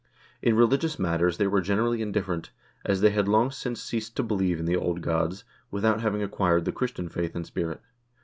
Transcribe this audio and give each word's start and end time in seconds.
In 0.41 0.55
religious 0.55 0.97
matters 0.97 1.37
they 1.37 1.45
were 1.45 1.61
generally 1.61 2.01
indifferent, 2.01 2.49
as 2.83 3.01
they 3.01 3.11
had 3.11 3.27
long 3.27 3.51
since 3.51 3.79
ceased 3.79 4.15
to 4.15 4.23
believe 4.23 4.57
in 4.59 4.65
the 4.65 4.75
old 4.75 5.01
gods, 5.03 5.43
without 5.69 6.01
having 6.01 6.23
acquired 6.23 6.65
the 6.65 6.71
Christian 6.71 7.07
faith 7.07 7.35
and 7.35 7.45
spirit. 7.45 7.81